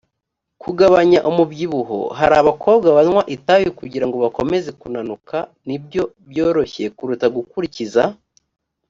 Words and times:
kugabanya 0.63 1.19
umubyibuho 1.29 1.99
hari 2.17 2.35
abakobwa 2.41 2.87
banywa 2.97 3.21
itabi 3.35 3.67
kugira 3.79 4.05
ngo 4.07 4.17
bakomeze 4.25 4.69
kunanuka 4.79 5.37
ni 5.67 5.77
byo 5.83 6.03
byoroshye 6.29 6.85
kuruta 6.97 7.25
gukurikiza 7.35 8.03